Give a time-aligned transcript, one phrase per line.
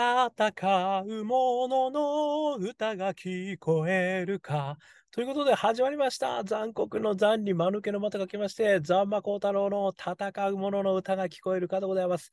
[0.00, 4.78] 戦う者のの歌が聞こえるか。
[5.10, 6.42] ということで始まりました。
[6.42, 12.30] 残酷の残に間抜けのまたが来まして、ザンマコウタロウの戦う者のの歌が聞こえるかでございます。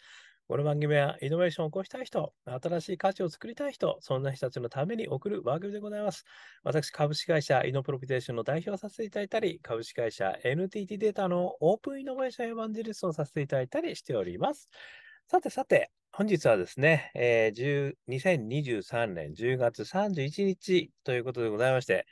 [0.47, 6.23] この番組はイノベーションを起こしたい人、新しい価値を作りたい人、そんな人たちのために送る番組でございます。
[6.63, 14.69] 私、株式会社イノプロピテーションの代表をさせていただいたり、株式会社 NTT データのオープンイノベーションエヴァンジェリストをさせていただいたりしております。
[15.29, 22.07] さてさて、本日はですね、えー、2023年10月31日ということでございまして、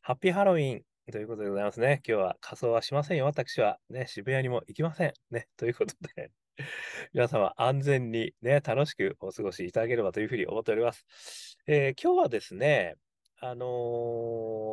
[0.00, 2.00] ハッピーハロウィンということでございますね。
[2.08, 3.26] 今日は仮装はしませんよ。
[3.26, 5.12] 私はね、渋谷にも行きません。
[5.30, 6.30] ね、ということで
[7.12, 11.58] 皆様安全にね、楽しくお過ごしいただければというふうに思っております。
[11.66, 12.94] えー、今日はですね、
[13.40, 13.66] あの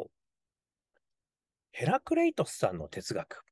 [0.06, 0.10] ー、
[1.74, 3.47] ヘラクレイトスさんの哲学。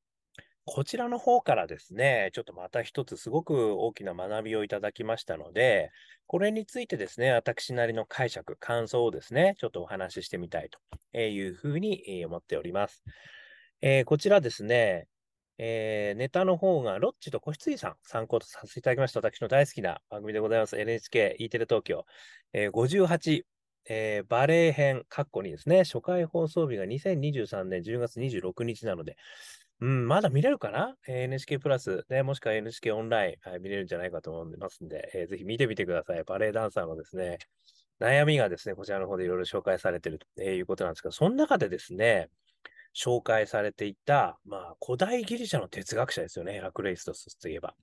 [0.67, 5.91] こちらの方からですね、ちょっとまた一つすごく大きな学びをいただきましたので、
[6.25, 10.71] これについてですね、私なりの解釈、感想をですね、ちょっとお話ししてみたい
[11.13, 13.03] というふうに思っております。
[13.81, 15.07] えー、こちらですね、
[15.59, 19.19] えー、ネタの方がロッチと子羊さん参考とさせていただきました。
[19.19, 20.79] 私の大好きな番組でございます。
[20.79, 22.05] NHK、E テレ東京、
[22.53, 23.43] えー、58、
[23.87, 29.15] えー、バレエ編、カッコにですね、初回放送日が2023年10月26日なので、
[29.81, 36.23] うん、まだ見れるかな、?NHK プラス、ね、もしくは NHK オンライン、はい、見れるんじゃないかと思いますんで、えー、ぜひ見てみてください。
[36.23, 37.39] バレエダンサーのですね、
[37.99, 42.29] 悩みがですね、こちらの方でいろいろ紹介されてるということなんですけど、その中でですね、
[42.95, 47.75] 紹介されていた、まあ、古代ギリシャの哲学者ですよね、ヘラクレイストスといえば。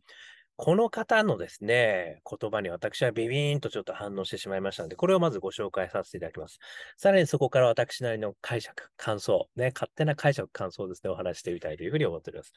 [0.56, 6.59] この方のですね、言葉に私はビビーンとちょっと反応してしまいましたので、これをまずご紹介させていただきます。
[6.97, 12.53] さらにそこから私なりの解釈、感想、ね、勝手な解釈、感想ですね、お話してみたいというふうに思っております。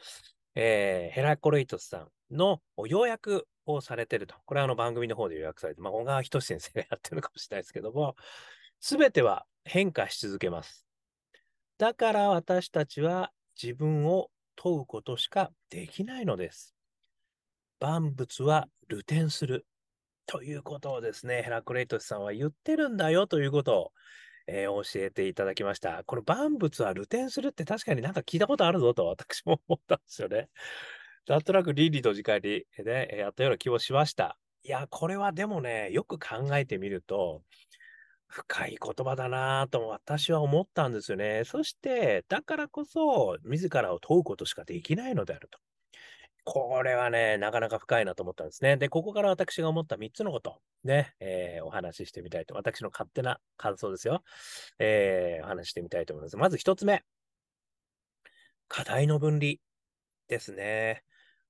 [0.55, 4.35] えー、ヘラコレイトスさんの要約をされてると。
[4.45, 8.15] これはあの番組の方で予約されて、まあ、小川仁先生がやってるのかもしれないですけども、
[8.79, 10.85] すべては変化し続けます。
[11.77, 16.74] だから私たちは自分を問うことしかできないのです。
[17.85, 19.67] 万物は流転する。
[20.25, 23.91] ということをですね、ヘラクレイトスさんは言ってるんだよということを、
[24.47, 26.03] えー、教えていただきました。
[26.03, 30.49] この万物は流転するって確かになんか聞いたことあるぞと私も思ったんですよね。
[31.27, 34.35] なんとなく倫理と時間に、ね、やったような気もしました。
[34.63, 37.43] いや、これはでもね、よく考えてみると、
[38.27, 41.43] 深い言葉だなぁと私は思ったんですよね。
[41.45, 45.59] そして、だからこそ、自らを問うことしかできないのであると。
[46.45, 48.77] これはね、なかなか深いなと思ったんですね。
[48.77, 52.53] で、ここから私が思った3つのこと、ね、えー、お話ししてみたいと。
[52.53, 54.23] 私の勝手な感想ですよ。
[54.77, 56.37] えー、お話ししてみたいと思います。
[56.37, 57.03] まず1つ目。
[58.67, 59.55] 課題の分離
[60.27, 61.03] ですね。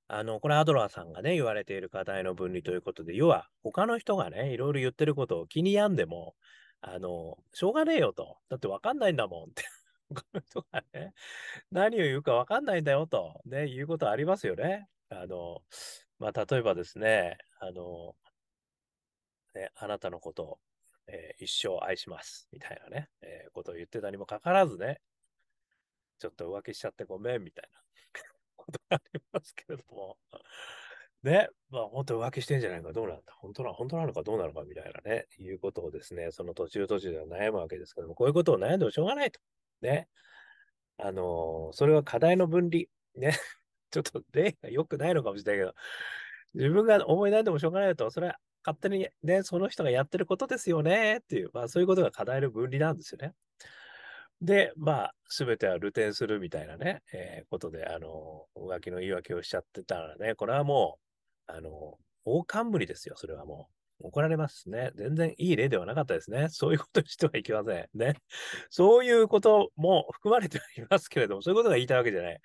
[0.07, 6.35] あの、これアドラーさんがね、言われている課題の分離ということで、要は他の人がね、いろいろ言ってることを気に病んでも、
[6.79, 8.37] あの、しょうがねえよと。
[8.49, 9.63] だってわかんないんだもんって。
[10.33, 11.13] の人がね、
[11.71, 14.87] 何を言うかわかんないんだよと、ね、いうことありますよね。
[15.09, 15.61] あの、
[16.19, 18.15] まあ、例えばですね、あの、
[19.53, 20.59] ね、あなたのことを、
[21.07, 24.99] えー、一生愛します、みたいなね、えー、ことを言ってたにもかかわらずね、
[26.19, 27.81] ちょっと浮気しちゃってごめん、みたいな。
[28.57, 30.17] ことがありますけれども、
[31.23, 34.23] ね、まあ本当浮気してんじゃないか、どうなんだ、本当な、本当なのか。
[34.23, 34.63] どうなのか。
[34.63, 39.39] みたいなね、いうことをですね、その途中途中では悩むわけですけども、こういうことを悩んでもしょうがないと。
[39.81, 40.07] ね。
[40.97, 42.85] あの、それは課題の分離。
[43.15, 43.37] ね。
[43.91, 45.75] ちょっと例が良くないのかもしれないけど、
[46.53, 53.33] 自分が思い悩んでもしょうがないと、それは勝手にね、その人がやってることですよねっていう、まあそういうことが課題の分離なんですよね。
[54.41, 60.99] で、まあ、すべては流転するみたいなね、えー、ことで、あの、浮気の言い訳をしちゃってたらね、これはも
[61.47, 63.74] う、あの、大冠ですよ、それはもう。
[63.99, 64.91] 怒られますね。
[64.95, 66.49] 全然いい例ではなかったですね。
[66.49, 67.87] そういうことにしてはいけません。
[67.93, 68.15] ね。
[68.69, 72.39] そういうことも含まれてはいますけれども、そういうことが言いたいわけじゃない。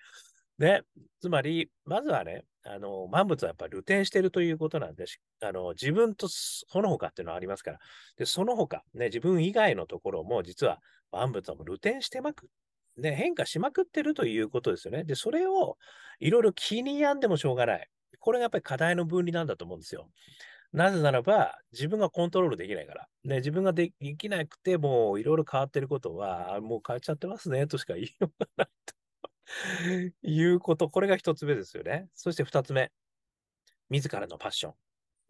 [0.58, 0.82] ね。
[1.20, 5.04] つまり、まずはね、あの、万物はやっぱり流転しているということなんで、
[5.40, 7.78] あの、自分とその他っていうのはありますから。
[8.16, 10.80] で、その他、ね、自分以外のところも、実は
[11.10, 12.48] 万物はもう流転してまく
[12.96, 15.04] ね、変化しまくってるということですよね。
[15.04, 15.76] で、それを
[16.18, 17.88] いろいろ気に病んでもしょうがない。
[18.18, 20.10] これがやっぱり課題の分離なんだと思うんですよ。
[20.72, 23.08] なぜならば、自分がコントロールできないから。
[23.24, 28.68] ね、自分ができなくて、もういろいろ変わってることは、もう変えちゃってますね、としか言いようがない
[30.22, 32.08] ということ、これが一つ目ですよね。
[32.14, 32.92] そして二つ目。
[33.90, 34.74] 自らのパッション。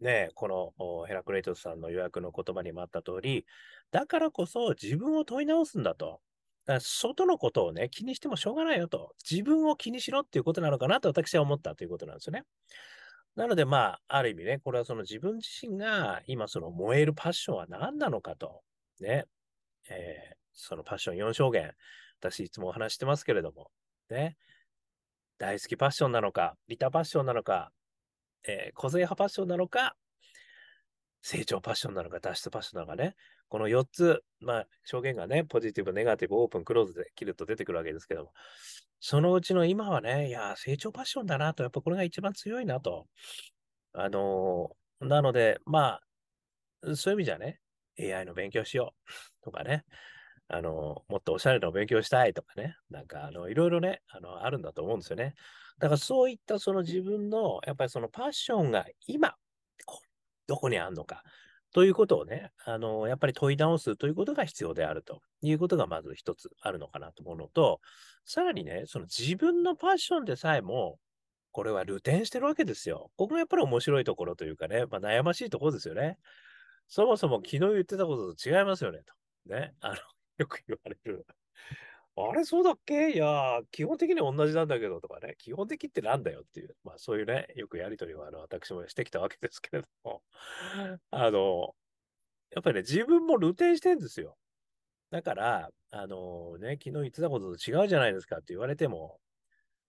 [0.01, 0.47] ね、こ
[0.79, 3.45] のヘラクレイトスさんの予約の言葉にもあった通り、
[3.91, 6.21] だからこそ自分を問い直すんだと。
[6.65, 9.15] だ外のことをね、気にしてもしょうがないよと。
[9.29, 12.43] 自分を気にしろっていうことなのかなと私は思ったということなんですよね。
[13.35, 18.61] なので、まあ、ある意味ね、これはその自分自身が今その燃えるパッションは何なのかと、
[18.99, 19.25] ね、
[19.89, 21.71] えー、そのパッション4証言、
[22.19, 23.71] 私いつもお話してますけれども、
[24.09, 24.35] ね、
[25.37, 27.71] 大好きパッションなのか、リタパッションなのか、
[28.47, 29.95] えー、個性派パッションなのか、
[31.21, 33.15] 成長パッションなのか、脱出パッションなのかね、
[33.51, 38.31] この4つ、まあ、証言がね、ポジティブ、ネガティブ、オープン、クローズで切ると出てくるわけですけども、
[39.01, 43.07] そのうちの今はね、いや、成長パッションだなと、やっぱこれが一番強いなと。
[43.91, 45.99] あのー、なので、ま
[46.81, 47.59] あ、そういう意味じゃね、
[47.99, 48.93] AI の勉強しよ
[49.41, 49.83] うとかね、
[50.47, 55.33] あのー、もっとおしゃれな勉強したいとかね、なんか、あの、いろいろね、あの、あるんだと思うんですよね。
[55.77, 59.35] だからそういったその自分の、やっぱりそのパッションが今、
[60.47, 61.23] どこにあるのか。
[61.73, 67.79] ということをね、あの、やっぱり問い直すということが必要であるということがまず一つあるのかなと思うのと、
[68.25, 70.99] さらにね、その自分のパッションでさえも、
[71.51, 73.11] これは露呈してるわけですよ。
[73.17, 76.17] ここがやっぱり面白いところというかね、まあ、悩ましいところですよね。
[76.87, 78.99] そもそも昨日言ってたことと違いますよね、
[79.45, 79.53] と。
[79.53, 79.73] ね。
[79.81, 79.95] あの、
[80.37, 81.25] よく言われる。
[82.29, 83.11] あれ、そうだっけ？
[83.11, 90.23] いや、基本的に同じなんだけどとかね、基本的ってなんだよっていう、まあそういうね、よくやりとりはあの私もしてきたわけですけれども、
[91.11, 91.75] あの、
[92.51, 94.37] やっぱりね、自分も露呈してんですよ。
[95.11, 99.21] だから、あのね、昨日言ってたことと違うじゃないですかって言われても、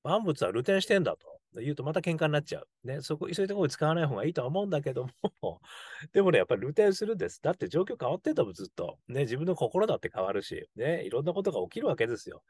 [0.04, 1.41] 万物は露呈してんだと。
[1.60, 2.68] 言うとまた喧嘩になっちゃう。
[2.84, 5.06] ね、そこ、そういうところに使わない方がいいとは思うんだけど
[5.42, 5.60] も
[6.12, 7.40] でもね、やっぱり露呈するんです。
[7.42, 8.98] だって状況変わってんだもん、ずっと。
[9.08, 12.42] ね、自分の心だって変わるし、ね、いろんなことが起きるわけですよ。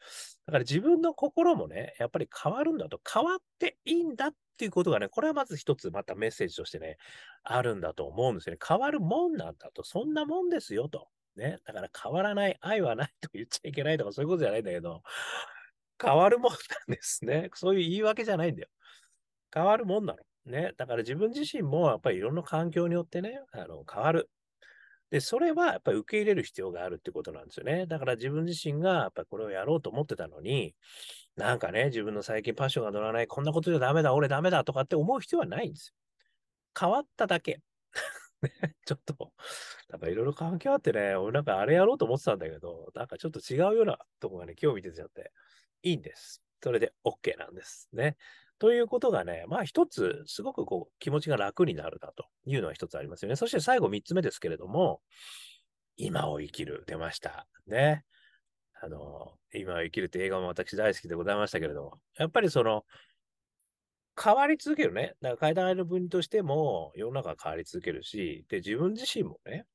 [0.46, 6.96] だから自分の心もね、やっぱり変わるんだと、変わっていいんだっていうことがね、これはまず一つまたメッセージとしてね、
[7.42, 8.58] あるんだと思うんですよね。
[8.66, 11.08] 変わるもんなんだと、そんなもんですよと。
[11.36, 15.02] ね、だから変わらない、愛はないと言っちゃいけないとかそういうことじゃないんだけど、
[16.02, 16.58] 変わるもんなん
[16.88, 17.50] ですね。
[17.54, 18.68] そういう言い訳じゃないんだよ。
[19.52, 20.18] 変わるもんなの。
[20.52, 20.72] ね。
[20.76, 24.30] だから自分自身もやっぱりいろんな環境によってね、あの変わる。
[25.10, 27.86] で、それはやっぱり受け入れる必要があるってことなんですよね。
[27.86, 30.74] だから自分自身がやっぱりこれをやろうと思ってたのに、
[31.36, 35.94] なんかね、自分の最近パッションが乗らない、こんなことじゃダメだ、俺ダメだとかって思う必要はないんですよ。
[36.78, 37.60] 変わっただけ。
[38.40, 39.32] ね、ちょっと、
[40.02, 45.32] かいろいろ環境あってね、俺なんかあれやろうと思ってたんだけど、なんかちょっと違うようなとこがね、今日見てちゃって、
[45.82, 46.42] いいんです。
[46.62, 48.16] それで OK なんですね。
[48.58, 53.36] ということがね、まあ一つ、すごくこう気持ちが楽になるなというのは一つありますよね。
[53.36, 55.00] そして最後三つ目ですけれども、
[55.96, 57.46] 今を生きる、出ました。
[57.66, 58.04] ね。
[58.80, 62.84] あの、今を生きるって映画も私大好きでございましたけれども、やっぱりその、
[64.22, 65.14] 変わり続けるね。
[65.20, 69.66] だから階段の分としても世の中変わり続けるし、で、自分自身もね、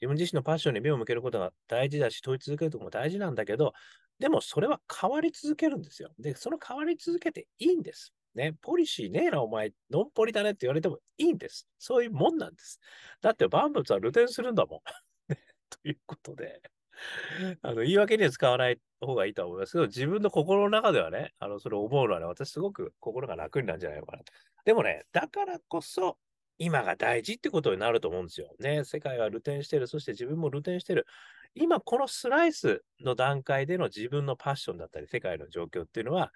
[0.00, 3.72] 自分自身のパッションに目を向けることが大事だし、問い続けることも大事なんだけど、
[4.18, 6.10] でもそれは変わり続けるんですよ。
[6.18, 8.12] で、その変わり続けていいんです。
[8.34, 11.68] ね、ポリシーねえな、お前、のんぽりだねって言われてもいいんです。
[11.78, 12.80] そういうもんなんです。
[13.20, 14.80] だって万物は露呈するんだもん。
[15.70, 16.60] ということで、
[17.62, 24.22] あの言い訳には使わない方がいいと思いますけど、自分の心の中ではね、あのそれを思うのはね、私すごく心が楽になるんじゃないのかな。
[24.64, 26.18] でもね、だからこそ、
[26.58, 28.54] 今が大事ってことになると思うんですよ。
[28.60, 31.06] ね、世界は露呈してる、そして自分も露呈してる。
[31.54, 36.32] 今、このスライスの段階での自分のパッションだったり、世界の状況っていうのは、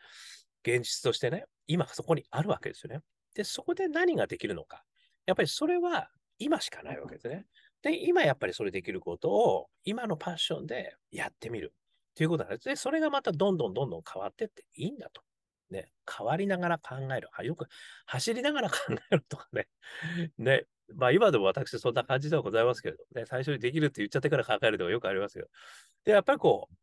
[0.63, 3.01] 現実としてね、今そこにあるわけですよね。
[3.35, 4.85] で、そこで何ができるのか。
[5.27, 7.47] やっぱりそれは今しかないわけですね。
[7.83, 11.75] で、今やっぱりそれできることを、今のパッションでやってみる。
[12.15, 12.69] ということなんです。
[12.69, 15.23] で、それがまたどんどんどんどん変わってっていいんだと。
[15.71, 17.29] ね、変わりながら考える。
[17.45, 17.67] よく
[18.07, 18.77] 走りながら考
[19.11, 19.69] えるとかね。
[20.39, 25.49] ね、まあ今でも私そんな感じではございますけれどね、最初にできるって言っちゃってから考えるとかよくありますけど。
[26.05, 26.75] で、やっぱりこう、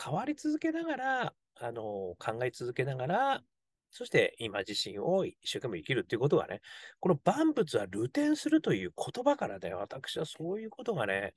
[0.00, 3.42] 変わり続けながら、あの、考え続けながら、
[3.90, 6.60] そして今自身を一生懸命生きるっていうことがね、
[6.98, 11.34] この万物は露呈するという言葉からね、私はそういうことがね、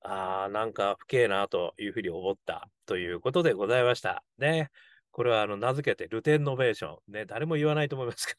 [0.00, 4.24] ああ、なんか不敬なというふうに思ったということでございました。
[4.38, 4.70] ね。
[5.18, 7.12] これはあの名付けてルテンノベーション。
[7.12, 8.34] ね、誰も言わないと思いますけ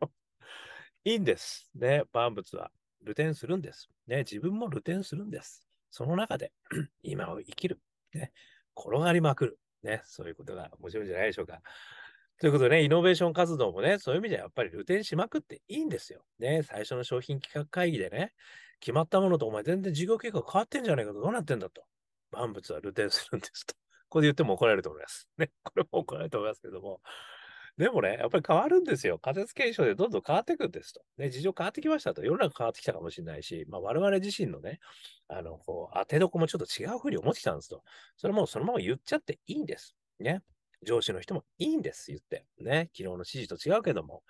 [0.00, 0.10] ど。
[1.04, 1.70] いいんです。
[1.76, 2.72] ね、万物は。
[3.04, 3.88] ルテンするんです。
[4.08, 5.68] ね、自分もルテンするんです。
[5.92, 6.50] その中で
[7.04, 7.80] 今を生きる。
[8.14, 8.32] ね、
[8.76, 9.60] 転がりまくる。
[9.84, 11.62] ね、そういうことが面白いんじゃないでしょうか。
[12.40, 16.24] ということでね、イノベーション活動もね、そういう意味ではやっぱり露呈しまくっていいんですよ。
[16.40, 18.34] ね、最初の商品企画会議でね、
[18.80, 21.84] 決まったものとお前全然事業計画変わってんじゃないかと、どうなってんだと。
[22.32, 23.76] 万物は露呈するんですと。
[24.08, 25.28] これ言っても怒られると思います。
[25.38, 27.00] ね、 これも怒られると思いますけども。
[27.76, 29.20] でもね、やっぱり変わるんですよ。
[29.20, 31.02] 仮説検証でどんどん変わっていくんですと。
[31.16, 32.24] ね、事情変わってきましたと。
[32.24, 34.80] 世の中変わってきたかもしれないし、まあ、我々自身のね、
[35.28, 37.84] あの、こう、当てどこもちょっと違うふうに思ってきたんですと。
[38.16, 39.94] それもそのまま言っちゃっていいんです。
[40.18, 40.42] ね。
[40.82, 42.46] 上司の人もいいんです、言って。
[42.58, 42.90] ね。
[42.92, 44.24] 昨日の指示と違うけども。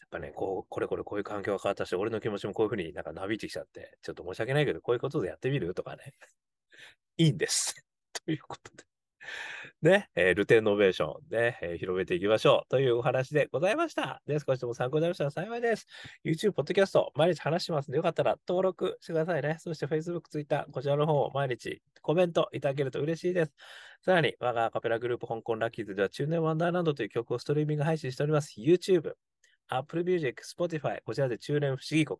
[0.00, 5.74] やっかね、こう、これこれこういう環境が変わったし、俺の気持ちもこういうふうになんかなびいてきちゃって、ちょっと申し訳ないけど、こういうことでやってみる？
[5.74, 6.14] とかね。
[7.18, 7.74] いいんです。
[8.24, 8.95] ということで。
[9.82, 14.22] ね、えー、ルテンノベーションで、えー、広めていきましょうというお話でございました。
[14.26, 15.86] で、少しでも参考になりましたら幸いです。
[16.24, 19.56] YouTube、ポッドキャスト、毎日話しますので、よかったら登録してくださいね。
[19.58, 23.52] そして Facebook、Twitter、こちらの方を、毎日コメントいただけると嬉しいです。
[24.02, 28.60] さらに、我がカペラグループ香港ラッキーズでは、中年ワンダーランドという曲をストリーミング配信しております。
[28.60, 29.14] YouTube、
[29.68, 32.18] Apple Music、Spotify、こちらで中年不思議国、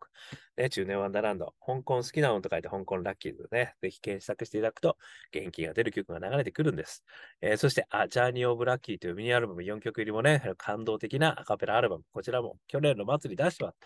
[0.57, 4.97] ね、中年ワンダーランド、香港好きなのと書いて香港ラッキーズね、ぜひ検索していただくと
[5.31, 7.03] 元気が出る曲が流れてくるんです。
[7.41, 13.77] えー、そして、A Journey of Lucky というミニアルバム4曲入りもね、感動的なアカペラアルバム、こちらも去年の末に出してます。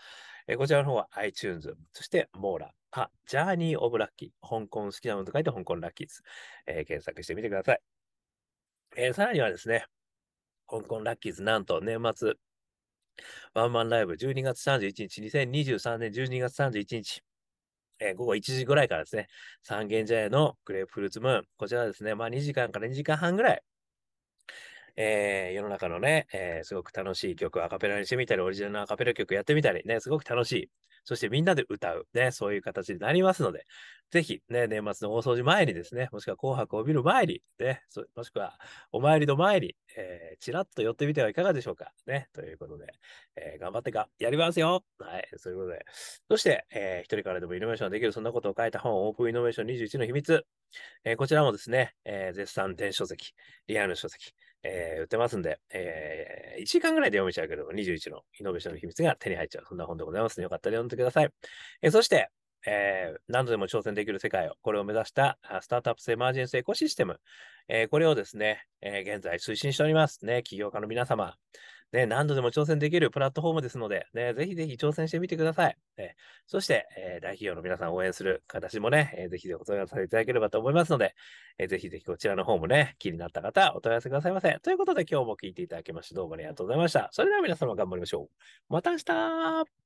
[0.48, 6.22] えー、こちらの方は iTunes、そしてモーラ、A Journey of Lucky、香港好きなのと書いて香港ラッキーズ、
[6.66, 7.80] えー、検索してみてください。
[8.96, 9.86] え、さらにはですね、
[10.68, 12.34] 香港ラッキーズ、なんと年末、
[13.54, 17.22] ワンマンライブ12月31日、2023年12月31日、
[18.00, 19.28] えー、午後1時ぐらいからですね、
[19.62, 23.62] 三軒茶屋のグレープフルーツムーン、こちらですね、まあ2時間から2時間半ぐらい、
[24.96, 30.70] えー、世の中のね、えー、すごく楽しい曲、アカペラにしてみたり、オリジナルのアカペラ曲やってみたり、ね、すごく楽しい。
[31.04, 32.06] そしてみんなで歌う。
[32.14, 33.66] ね、そういう形になりますので、
[34.10, 37.80] ぜひ、ね、年末の大掃除前にですね、もしくは紅白を見る前に、ね、
[38.14, 38.58] もしくは
[38.92, 41.92] お参りの前に、えー、ちらっと寄ってみてはいかがでしょうか。
[42.06, 42.92] ね、ということで、
[43.36, 45.84] えー、頑張ってか、やりますよはい、そういうことで。
[46.28, 50.44] そして、えー、一人からでもイノベーションできる、そんなことを書いた本、オープンイノベーション21の秘密。
[51.04, 53.32] えー、こちらもですね、えー、絶賛電子書籍、
[53.66, 59.64] リアル書籍、えー、売ってますんで、えー、1時間ぐらいで読めちゃうけども、21のイノベーションの秘密が手に入っちゃう。
[59.68, 61.30] そんな本でございますので、よかったら読んでください。
[61.82, 62.30] えー、そして、
[62.66, 67.20] えー、何度でも挑戦できる世界を、これを目指したスタートアップスエマージェンスエコシステム、
[67.68, 70.24] えー、これをですね、えー、現在推進しております。
[70.24, 71.36] ね、起業家の皆様、
[71.92, 75.76] ね、何度でも挑戦できるプラットフォームですので、ね、ぜひぜひ挑戦してみてください。
[75.98, 81.14] ね、そして、えー、大企業の皆さん応援する形もね、えー、ぜひお問い合わせいただければと思いますので、
[81.58, 84.58] えー、ぜひぜひこちらの方もね、気になった方、お問い合わせくださいませ。
[84.62, 87.10] ということで今日も聞いていただきましてどうもありがとうございました。
[87.12, 88.72] それでは皆様頑張りましょう。
[88.72, 89.82] また明日